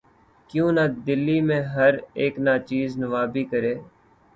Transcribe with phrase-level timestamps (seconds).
[0.49, 3.73] کیوں نہ دلی میں ہر اک ناچیز نوّابی کرے